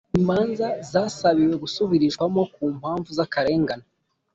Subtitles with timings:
[0.19, 3.85] imanza zasabiwe gusubirishwamo ku mpamvu z’akarengane